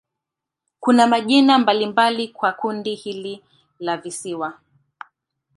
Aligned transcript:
Kuna 0.79 1.07
majina 1.07 1.57
mbalimbali 1.59 2.27
kwa 2.27 2.51
kundi 2.51 2.95
hili 2.95 3.43
la 3.79 3.97
visiwa. 3.97 4.59